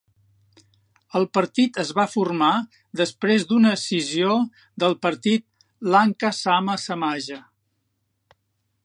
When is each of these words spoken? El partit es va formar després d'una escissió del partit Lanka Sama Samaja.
El 1.19 1.27
partit 1.37 1.77
es 1.83 1.91
va 1.99 2.05
formar 2.13 2.49
després 3.01 3.45
d'una 3.51 3.73
escissió 3.79 4.39
del 4.85 4.97
partit 5.07 5.47
Lanka 5.97 6.33
Sama 6.43 6.79
Samaja. 6.89 7.39